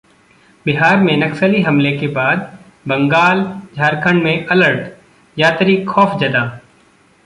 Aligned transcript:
बिहार 0.65 0.97
में 0.97 1.17
नक्सली 1.17 1.61
हमले 1.61 1.91
के 1.97 2.07
बाद 2.07 2.39
बंगाल, 2.87 3.43
झारखंड 3.75 4.23
में 4.23 4.45
अलर्ट, 4.45 4.91
यात्री 5.37 5.83
खौफजदा 5.85 6.59